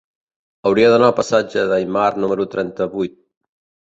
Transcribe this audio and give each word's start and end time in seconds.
Hauria 0.69 0.87
d'anar 0.93 1.09
al 1.09 1.13
passatge 1.19 1.65
d'Aymar 1.71 2.05
número 2.23 2.47
trenta-vuit. 2.55 3.15